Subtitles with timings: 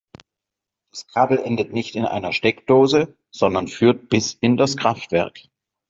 [0.89, 5.41] Das Kabel endet nicht in einer Steckdose, sondern führt bis in das Kraftwerk.